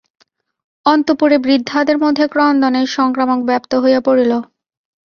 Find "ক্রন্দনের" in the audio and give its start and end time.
2.27-2.87